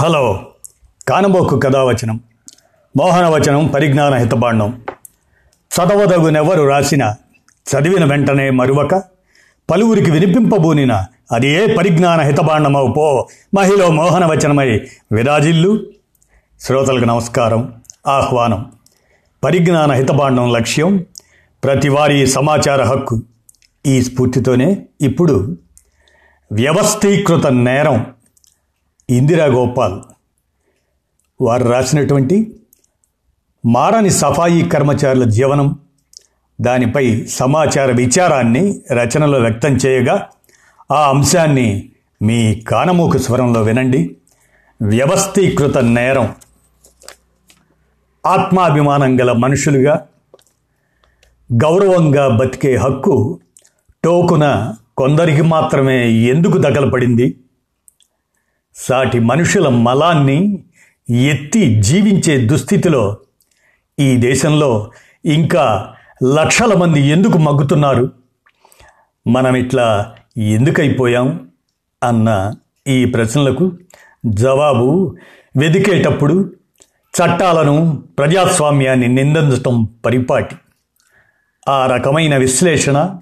Hello. 0.00 0.46
కానబోకు 1.08 1.58
కథావచనం. 1.58 2.20
మోహనవచనం 2.96 3.66
పరిజ్ఞాన 3.66 4.14
హితబాండం. 4.14 4.84
చదవదగునెవరు 5.50 6.62
రాసిన 6.62 7.14
చదివిన 7.42 8.04
వెంటనే 8.04 8.50
మరువక 8.50 9.02
పలువురికి 9.70 10.10
వినిపింపబూనిన 10.10 10.92
అది 11.32 11.48
ఏ 11.48 11.74
పరిజ్ఞాన 11.74 12.20
హితబాండమవు 12.20 12.92
పో 12.92 13.28
మహిళ 13.54 13.86
మోహనవచనమై 13.86 14.80
విరాజిల్లు. 15.12 15.86
శ్రోతలకు 16.60 17.04
నమస్కారం 17.04 17.74
ఆహ్వానం. 18.06 18.72
పరిజ్ఞాన 19.44 19.92
హితబాండం 19.92 20.52
లక్ష్యం 20.52 21.06
ప్రతివారీ 21.64 22.26
సమాచార 22.26 22.82
హక్కు. 22.82 23.22
ఈ 23.86 24.02
స్ఫూర్తితోనే 24.02 24.86
ఇప్పుడు 25.00 25.56
వ్యవస్థీకృత 26.52 27.46
నేరం. 27.46 28.06
ఇందిరా 29.10 29.44
గోపాల్ 29.44 30.00
వారు 31.40 31.68
రాసినటువంటి 31.68 32.60
మారని 33.66 34.10
సఫాయి 34.10 34.68
కర్మచారుల 34.68 35.24
జీవనం 35.24 35.78
దానిపై 36.60 37.26
సమాచార 37.26 37.92
విచారాన్ని 37.92 38.80
రచనలో 38.92 39.38
వ్యక్తం 39.38 39.76
చేయగా 39.76 40.28
ఆ 40.92 41.10
అంశాన్ని 41.10 41.92
మీ 42.22 42.54
కానమూకు 42.54 43.18
స్వరంలో 43.18 43.62
వినండి. 43.62 44.16
వ్యవస్థీకృత 44.82 45.78
నేరం. 45.78 46.34
ఆత్మాభిమానం 48.26 49.20
గల 49.20 49.32
మనుషులుగా 49.32 50.06
గౌరవంగా 51.52 52.28
బతికే 52.28 52.76
హక్కు 52.76 53.40
టోకున 54.04 54.74
కొందరికి 54.96 55.42
మాత్రమే 55.42 56.10
ఎందుకు 56.10 56.58
దగలపడింది 56.58 57.39
సాటి 58.80 59.18
మనుషుల 59.18 59.68
మలాన్ని 59.68 60.64
ఎత్తి 61.10 61.82
జీవించే 61.82 62.36
దుస్థితిలో 62.46 63.16
ఈ 63.98 64.16
దేశంలో 64.16 64.90
ఇంకా 65.24 65.94
లక్షల 66.24 66.74
మంది 66.74 67.00
ఎందుకు 67.00 67.38
మగ్గుతున్నారు? 67.38 68.12
మనం 69.26 69.56
ఇట్లా 69.56 70.12
ఎందుకైపోయాం? 70.36 71.50
అన్న 72.02 72.54
ఈ 72.88 73.04
ప్రశ్నలకు 73.04 73.72
జవాబు 74.26 75.16
వెదికేటప్పుడు 75.56 76.52
చట్టాలను 77.14 78.02
ప్రజాస్వామ్యాన్ని 78.18 79.08
నిందించటం 79.08 79.88
పరిపాటి. 80.06 80.56
ఆ 81.68 81.86
రకమైన 81.86 82.36
విశ్లేషణ 82.36 83.16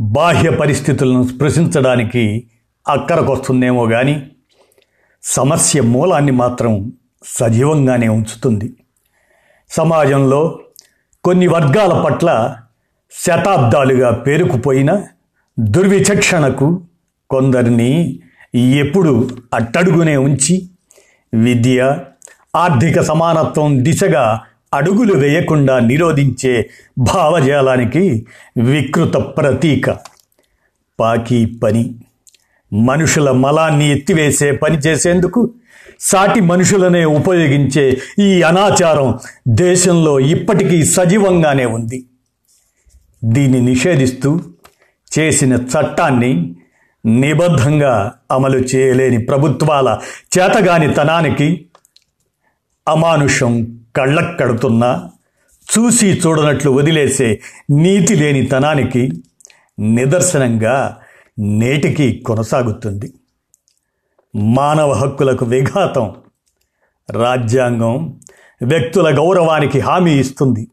బాహ్య 0.00 0.50
పరిస్థితులను 0.50 1.22
స్పృశించడానికి 1.22 2.46
అక్కరకొస్తుందేమో 2.88 3.86
కానీ 3.86 4.30
సమస్య 5.26 5.82
మూలాన్ని 5.82 6.32
మాత్రం 6.32 6.92
సజీవంగానే 7.24 8.08
ఉంచుతుంది. 8.08 8.72
సమాజంలో 9.70 10.58
కొన్ని 11.24 11.46
వర్గాల 11.46 12.02
పట్ల 12.02 12.56
శతాబ్దాలుగా 13.12 14.10
పేరుకుపోయిన 14.10 15.02
దుర్విచక్షణకు 15.60 16.82
కొందరిని 17.30 18.20
ఎప్పుడు 18.54 19.28
అట్టడుగునే 19.54 20.16
ఉంచి 20.16 20.70
విద్య 21.34 21.98
ఆర్థిక 22.56 23.00
సమానత్వం 23.00 23.84
దిశగా 23.84 24.40
అడుగులు 24.74 25.14
వేయకుండా 25.14 25.78
నిరోధించే 25.78 26.70
భావజాలానికి 26.98 28.26
వికృత 28.58 29.16
ప్రతీక. 29.16 29.96
పాకీ 31.00 31.46
పని. 31.46 31.94
మనుషుల 32.72 33.30
మలాన్ని 33.30 33.90
ఎత్తివేసే 33.90 34.52
పని 34.52 34.76
చేసేందుకు 34.76 35.54
సాటి 36.00 36.40
మనుషులనే 36.40 37.04
ఉపయోగించే 37.04 37.98
ఈ 38.18 38.42
అనాచారం 38.42 39.18
దేశంలో 39.48 40.20
ఇప్పటికీ 40.20 40.84
సజీవంగానే 40.84 41.64
ఉంది. 41.64 42.06
దీన్ని 43.24 43.60
నిషేధిస్తూ 43.60 44.40
చేసిన 45.18 45.52
చట్టాన్ని 45.54 46.56
నిబద్ధంగా 47.06 48.12
అమలు 48.30 48.58
చేయలేని 48.58 49.18
ప్రభుత్వాల 49.18 49.98
చేతగానితనానికి 50.38 51.66
అమానుషం 52.88 53.80
కళ్ళక్కడుతున్నా 53.96 55.10
చూసి 55.76 56.06
చూడనట్లు 56.06 56.70
వదిలేసే 56.70 57.40
నీతి 57.70 58.14
లేని 58.14 58.46
తనానికి 58.46 59.10
నిదర్శనంగా 59.80 60.96
నేటికి 61.38 62.22
కొనసాగుతుంది. 62.26 63.14
మానవ 64.36 64.92
హక్కులకు 64.92 65.44
విఘాతం 65.44 66.14
రాజ్యాంగం 67.10 68.20
వ్యక్తుల 68.62 69.18
గౌరవానికి 69.18 69.80
హామీ 69.80 70.12
ఇస్తుంది. 70.20 70.68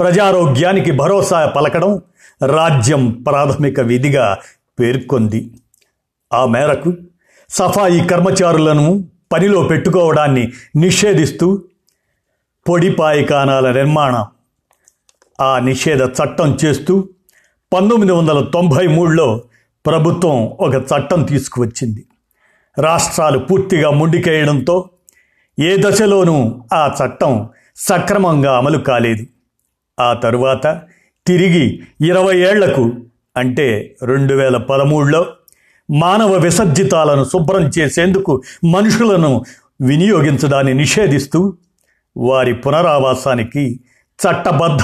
ప్రజారోగ్యానికి 0.00 0.90
భరోసా 0.90 1.46
పలకడం 1.46 2.02
రాజ్యం 2.46 3.10
ప్రాథమిక 3.10 3.80
విధిగా 3.80 4.38
పేర్కొంది. 4.80 5.50
ఆ 6.32 6.46
మేరకు 6.46 6.92
సఫాయి 7.50 8.08
కర్మచారులను 8.08 9.08
పనిలో 9.32 9.62
పెట్టుకోవడాన్ని 9.62 10.52
నిషేధిస్తూ 10.76 11.62
పొడి 12.68 12.92
పాయికానాల 12.92 13.72
నిర్మాణం 13.72 14.26
ఆ 15.40 15.58
నిషేధ 15.58 16.02
చట్టం 16.02 16.58
చేస్తూ 16.64 17.08
పంతొమ్మిది 17.72 18.12
వందల 18.12 18.44
తొంభై 18.44 18.86
మూడులో 18.86 19.42
ప్రభుత్వం 19.88 20.46
ఒక 20.46 20.74
చట్టం 20.74 21.22
తీసుకువచ్చింది. 21.22 22.04
రాష్ట్రాలు 22.78 23.38
పూర్తిగా 23.38 23.90
ముండికేయడంతో 23.90 24.90
ఏ 25.60 25.76
దశలోనూ 25.80 26.64
ఆ 26.72 26.94
చట్టం 27.04 27.48
సక్రమంగా 27.76 28.58
అమలు 28.58 28.78
కాలేదు. 28.78 29.26
ఆ 30.00 30.12
తరువాత 30.12 30.82
తిరిగి 31.26 31.82
ఇరవై 32.00 32.38
ఏళ్ళకు 32.38 32.92
అంటే 33.36 33.96
రెండు 34.02 34.34
వేల 34.34 34.56
పదమూడులో 34.56 35.26
మానవ 35.90 36.32
విసర్జితాలను 36.32 37.24
శుభ్రం 37.24 37.70
చేసేందుకు 37.78 38.42
మనుషులను 38.64 39.44
వినియోగించడాన్ని 39.80 40.74
నిషేధిస్తూ 40.74 41.56
వారి 42.16 42.54
పునరావాసానికి 42.54 43.80
చట్టబద్ధ 44.20 44.82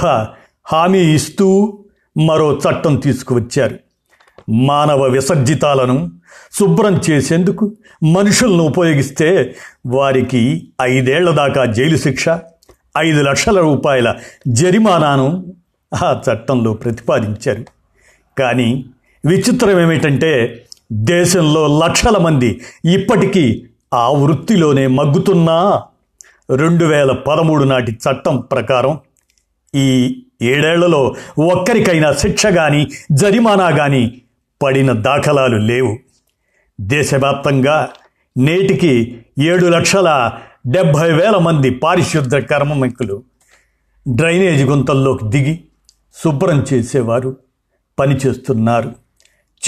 హామీ 0.65 0.99
ఇస్తూ 0.99 1.79
మరో 2.17 2.59
చట్టం 2.59 2.95
తీసుకువచ్చారు. 2.95 3.84
మానవ 4.49 5.03
విసర్జితాలను 5.03 6.11
శుభ్రం 6.59 7.01
చేసేందుకు 7.09 7.73
మనుషులను 8.03 8.63
ఉపయోగిస్తే 8.63 9.55
వారికి 9.87 10.67
ఐదేళ్ళ 10.81 11.31
దాకా 11.31 11.65
జైలు 11.65 11.97
శిక్ష 11.97 12.25
ఐదు 12.97 13.21
లక్షల 13.21 13.59
రూపాయల 13.59 14.15
జరిమానాను 14.47 15.45
ఆ 16.03 16.21
చట్టంలో 16.29 16.73
ప్రతిపాదించారు. 16.73 17.65
కానీ 18.37 18.85
విచిత్రం 19.25 19.79
ఏమిటంటే 19.79 20.63
దేశంలో 20.91 21.79
లక్షల 21.85 22.17
మంది 22.17 22.61
ఇప్పటికీ 22.93 23.65
ఆ 23.93 24.09
వృత్తిలోనే 24.09 24.87
మగ్గుతున్నా. 24.87 25.81
రెండు 26.55 26.85
వేల 26.85 27.11
పదమూడు 27.11 27.63
నాటి 27.63 27.91
చట్టం 27.91 28.37
ప్రకారం 28.37 28.99
ఈ 29.75 30.17
ఏడేళ్ళలో 30.41 31.15
ఒక్కరికైనా 31.39 32.13
శిక్ష 32.13 32.45
కానీ 32.45 32.87
జరిమానా 33.11 33.69
కానీ 33.71 34.21
పడిన 34.65 34.91
దాఖలాలు 34.91 35.57
లేవు. 35.57 35.97
దేశవ్యాప్తంగా 36.81 37.89
నేటికి 38.37 39.21
ఏడు 39.39 39.65
లక్షల 39.65 40.31
డెబ్భై 40.67 41.11
వేల 41.11 41.37
మంది 41.37 41.69
పారిశుద్ధ 41.69 42.35
కర్మమికులు 42.35 43.23
డ్రైనేజ్ 44.07 44.63
గుంతల్లోకి 44.63 45.25
దిగి 45.25 45.63
శుభ్రం 46.23 46.65
చేసేవారు 46.73 47.37
పనిచేస్తున్నారు. 47.99 48.91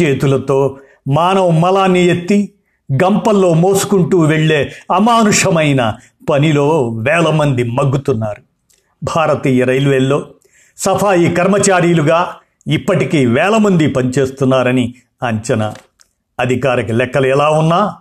చేతులతో 0.01 0.77
మానవ 1.07 1.49
మలాన్ని 1.49 2.03
ఎత్తి 2.05 2.53
గంపల్లో 2.93 3.53
మోసుకుంటూ 3.53 4.19
వెళ్ళే 4.19 4.71
అమానుషమైన 4.91 5.93
పనిలో 6.29 6.89
వేల 6.89 7.29
మంది 7.29 7.63
మగ్గుతున్నారు. 7.63 8.41
భారతీయ 9.03 9.63
రైల్వేల్లో 9.63 10.27
సఫాయి 10.77 11.35
కర్మచారీలుగా 11.35 12.35
ఇప్పటికీ 12.67 13.25
వేల 13.25 13.57
మంది 13.57 13.87
పనిచేస్తున్నారని 13.87 14.95
అంచనా. 15.23 15.73
అధికారిక 16.39 16.91
లెక్కలు 16.91 17.27
ఎలా 17.27 17.49
ఉన్నా 17.49 17.95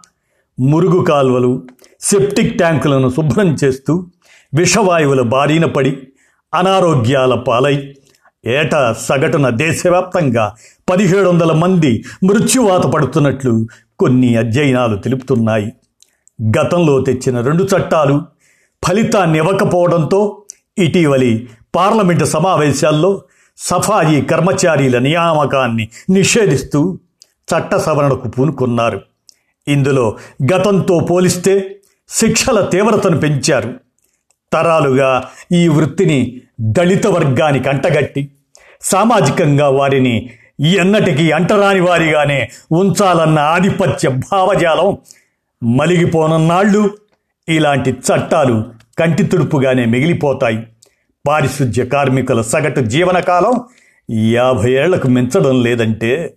మురుగు 0.61 1.05
కాల్వలు 1.05 1.67
సెప్టిక్ 2.01 2.59
ట్యాంకులను 2.59 3.11
శుభ్రం 3.11 3.57
చేస్తూ 3.65 4.07
విషవాయువుల 4.55 5.21
బారిన 5.21 5.65
పడి 5.65 5.99
అనారోగ్యాల 6.55 7.35
పాలై 7.35 7.95
ఏటా 8.47 8.93
సగటున 8.93 9.49
దేశవ్యాప్తంగా 9.49 10.55
పదిహేడు 10.91 11.29
వందల 11.29 11.53
మంది 11.53 12.05
మృత్యువాత 12.25 12.87
పడుతున్నట్లు 12.87 13.67
కొన్ని 13.99 14.37
అధ్యయనాలు 14.37 14.97
తెలుపుతున్నాయి. 14.97 15.73
గతంలో 16.59 17.01
తెచ్చిన 17.01 17.41
రెండు 17.41 17.65
చట్టాలు 17.65 18.23
ఫలితాన్ని 18.85 19.39
ఇవ్వకపోవడంతో 19.39 20.43
ఇటీవలి 20.79 21.49
పార్లమెంటు 21.75 22.25
సమావేశాల్లో 22.25 23.23
సఫాయి 23.59 24.23
కర్మచారీల 24.23 24.99
నియామకాన్ని 24.99 25.89
నిషేధిస్తూ 26.11 26.99
చట్ట 27.25 27.77
సవరణకు 27.77 28.29
పూనుకున్నారు. 28.29 29.01
ఇందులో 29.69 30.17
గతంతో 30.55 31.09
పోలిస్తే 31.11 31.77
శిక్షల 32.09 32.61
తీవ్రతను 32.61 33.19
పెంచారు. 33.19 33.75
తరాలుగా 34.53 35.25
ఈ 35.53 35.69
వృత్తిని 35.69 36.41
దళిత 36.61 37.07
వర్గానికి 37.07 37.69
అంటగట్టి 37.69 38.29
సామాజికంగా 38.81 39.69
వారిని 39.69 40.31
ఎన్నటికీ 40.61 41.31
అంటరాని 41.31 41.81
వారిగానే 41.81 42.51
ఉంచాలన్న 42.73 43.39
ఆధిపత్య 43.39 44.09
భావజాలం 44.09 44.99
మలిగిపోనున్నాళ్ళు. 45.77 46.91
ఇలాంటి 47.49 47.91
చట్టాలు 47.91 48.65
కంటి 48.99 49.23
తుడుపుగానే 49.23 49.85
మిగిలిపోతాయి. 49.85 50.67
పారిశుధ్య 51.27 51.85
కార్మికుల 51.85 52.41
సగటు 52.41 52.81
జీవనకాలం 52.81 53.53
యాభై 54.33 54.73
ఏళ్ళకు 54.73 55.09
మించడం 55.09 55.63
లేదంటే 55.63 56.35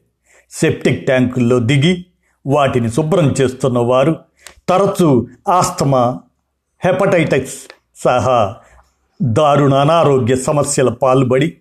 సెప్టిక్ 0.51 1.05
ట్యాంకుల్లో 1.05 1.59
దిగి 1.59 2.05
వాటిని 2.45 2.91
శుభ్రం 2.91 3.35
చేస్తున్న 3.41 3.79
వారు 3.79 4.19
తరచూ 4.69 5.27
ఆస్తమా 5.49 6.19
హెపటైటిస్ 6.85 7.55
సహా 7.95 8.55
దారుణ 9.21 9.73
అనారోగ్య 9.73 10.35
సమస్యల 10.35 10.89
పాల్పడి 10.89 11.57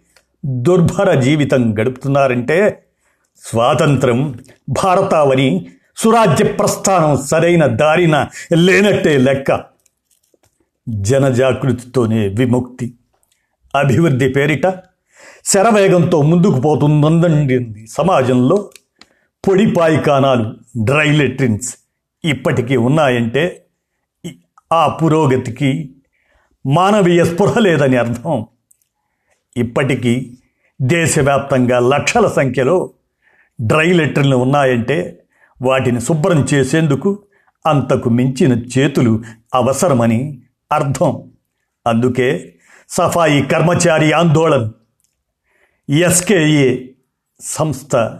దుర్భర 0.47 1.21
జీవితం 1.21 1.79
గడుపుతున్నారంటే 1.81 2.83
స్వాతంత్రం 3.45 4.39
భారతావని 4.69 5.67
సురాజ్య 5.97 6.45
ప్రస్థానం 6.45 7.17
సరైన 7.17 7.67
దారిన 7.67 8.27
లేనట్టే 8.55 9.19
లెక్క. 9.19 9.65
జనజాగృతితోనే 10.89 12.29
విముక్తి. 12.29 12.95
అభివృద్ధి 13.75 14.29
పేరిట 14.29 14.67
శరవేగంతో 15.45 16.23
ముందుకు 16.23 16.61
పోతుందండింది 16.61 17.87
సమాజంలో. 17.87 18.71
పొడి 19.49 19.71
పాయికానాలు 19.71 20.55
డ్రై 20.85 21.13
లెట్రిన్స్ 21.13 21.77
ఇప్పటికీ 22.25 22.77
ఉన్నాయంటే 22.77 23.65
ఆ 24.73 24.89
పురోగతికి 24.89 25.95
మానవీయ 26.67 27.25
స్పృహ 27.25 27.59
లేదని 27.59 27.97
అర్థం. 27.97 28.47
ఇప్పటికీ 29.57 30.39
దేశవ్యాప్తంగా 30.83 31.79
లక్షల 31.79 32.27
సంఖ్యలో 32.27 32.91
డ్రై 33.61 33.93
లెటర్లు 33.93 34.37
ఉన్నాయంటే 34.37 35.23
వాటిని 35.63 36.01
శుభ్రం 36.01 36.47
చేసేందుకు 36.55 37.19
అంతకు 37.67 38.11
మించిన 38.11 38.53
చేతులు 38.53 39.23
అవసరమని 39.55 40.43
అర్థం. 40.73 41.31
అందుకే 41.87 42.55
సఫాయి 42.91 43.43
కర్మచారి 43.43 44.13
ఆందోళన్. 44.13 44.71
ఎస్కేఏ 45.91 46.87
సంస్థ 47.41 48.19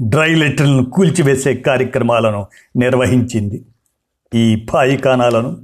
డ్రై 0.00 0.34
లెటర్లను 0.34 0.84
కూల్చివేసే 0.84 1.54
కార్యక్రమాలను 1.54 2.46
నిర్వహించింది. 2.76 3.64
ఈ 4.34 4.66
పాయికానాలను 4.74 5.56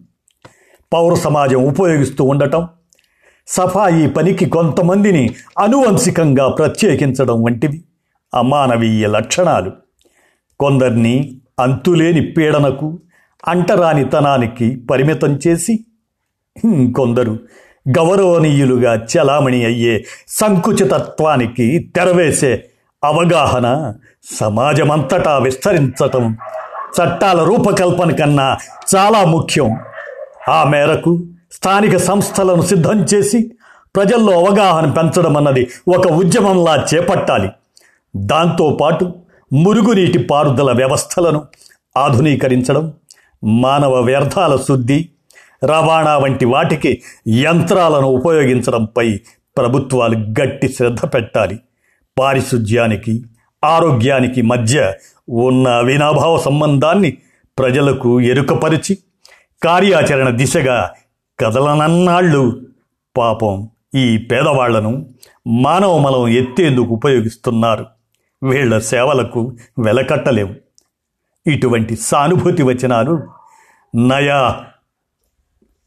పౌర 0.92 1.14
సమాజం 1.14 1.64
ఉపయోగిస్తూ 1.64 2.24
ఉండటం 2.24 2.68
సఫాయి 3.46 4.08
పనికి 4.08 4.46
కొంతమందిని 4.46 5.34
అనువంశికంగా 5.58 6.48
ప్రత్యేకించడం 6.48 7.42
వంటివి 7.42 7.84
అమానవీయ 8.34 9.06
లక్షణాలు. 9.06 9.72
కొందరిని 10.60 11.40
అంతులేని 11.60 12.22
పీడనకు 12.32 12.98
అంటరానితనానికి 13.48 14.76
పరిమితం 14.90 15.40
చేసి 15.46 15.84
కొందరు 16.96 17.38
గౌరవనీయులుగా 17.88 18.94
చలామణి 18.94 19.64
అయ్యే 19.64 20.04
సంకుచితత్వానికి 20.28 21.90
తెరవేసే 21.96 22.64
అవగాహన 23.04 23.94
సమాజమంతటా 24.40 25.38
విస్తరించటం 25.38 26.36
చట్టాల 26.96 27.42
రూపకల్పన 27.42 28.10
కన్నా 28.10 28.56
చాలా 28.96 29.24
ముఖ్యం. 29.24 29.76
ఆ 30.48 30.64
మేరకు 30.64 31.24
స్థానిక 31.52 31.96
సంస్థలను 31.96 32.62
సిద్ధం 32.62 33.04
చేసి 33.04 33.50
ప్రజల్లో 33.96 34.32
అవగాహన 34.32 34.90
పెంచడం 34.90 35.36
అన్నది 35.36 35.68
ఒక 35.88 36.06
ఉద్యమంలా 36.06 36.86
చేపట్టాలి. 36.94 37.48
దాంతోపాటు 38.16 39.14
మురుగునీటి 39.52 40.18
పారుదల 40.18 40.72
వ్యవస్థలను 40.72 41.42
ఆధునీకరించడం 41.96 42.92
మానవ 43.44 44.00
వ్యర్థాల 44.00 44.56
శుద్ధి 44.56 45.08
రవాణా 45.64 46.18
వంటి 46.18 46.44
వాటికి 46.44 47.02
యంత్రాలను 47.28 48.06
ఉపయోగించడంపై 48.06 49.20
ప్రభుత్వాలు 49.56 50.16
గట్టి 50.40 50.68
శ్రద్ధ 50.68 51.00
పెట్టాలి. 51.14 51.60
పారిశుధ్యానికి 52.18 53.24
ఆరోగ్యానికి 53.64 54.42
మధ్య 54.42 54.94
ఉన్న 55.28 55.68
అవినాభావ 55.68 56.38
సంబంధాన్ని 56.38 57.16
ప్రజలకు 57.58 58.20
ఎరుకపరిచి 58.20 58.98
కార్యాచరణ 59.64 60.28
దిశగా 60.28 60.90
కదలనన్నాళ్ళు 61.40 62.60
పాపం 63.16 63.68
ఈ 63.94 64.18
పేదవాళ్ళను 64.18 65.06
మానవ 65.46 65.98
మలం 65.98 66.28
ఎత్తేందుకు 66.28 66.86
ఉపయోగిస్తున్నారు. 66.86 67.86
వీళ్ళ 68.42 68.78
సేవలకు 68.78 69.56
వెలకట్టలేవు. 69.78 70.54
ఇటువంటి 71.46 71.96
సానుభూతి 71.96 72.62
వచనాలు 72.62 73.22
నయా 73.96 74.64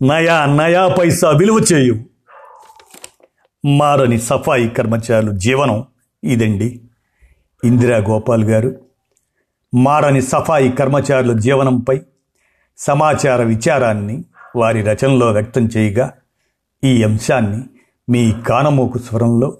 నయా 0.03 0.45
నయా 0.45 0.87
పైసా 0.87 1.29
విలువ 1.29 1.59
చేయు. 1.73 1.95
మారని 3.65 4.19
సఫాయి 4.19 4.69
కర్మచారులు 4.69 5.31
జీవనం 5.31 5.85
ఇదండి. 6.23 6.81
ఇందిరా 7.63 7.97
గోపాల్ 7.97 8.43
గారు 8.43 8.75
మారని 9.75 10.21
సఫాయి 10.21 10.69
కర్మచారుల 10.69 11.39
జీవనంపై 11.39 12.01
సమాచార 12.77 13.43
విచారాన్ని 13.43 14.23
వారి 14.55 14.81
రచనలో 14.81 15.31
వ్యక్తం 15.31 15.69
చేయగా 15.77 16.13
ఈ 16.83 17.03
అంశాన్ని 17.03 17.63
మీ 18.09 18.31
కానమోకు 18.31 18.97
స్వరంలో 18.97 19.57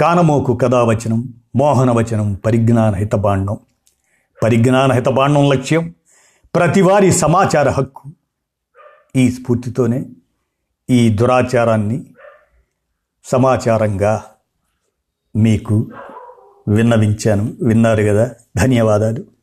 కానమోకు 0.00 0.56
కథావచనం 0.56 1.34
మోహనవచనం 1.56 2.34
పరిజ్ఞాన 2.34 2.94
హితబాండం. 2.94 3.56
పరిజ్ఞాన 4.42 4.92
హితబాండం 4.92 5.50
లక్ష్యం 5.50 5.94
ప్రతివారి 6.54 7.12
సమాచార 7.12 7.70
హక్కు 7.70 8.02
ఈ 9.16 9.30
స్ఫూర్తితోనే 9.30 10.06
ఈ 10.90 11.08
దురాచారాన్ని 11.08 12.06
సమాచారంగా 13.24 14.24
మీకు 15.36 15.90
విన్నవించాను. 16.68 17.56
విన్నారు 17.62 18.02
కదా. 18.02 18.30
ధన్యవాదాలు. 18.56 19.39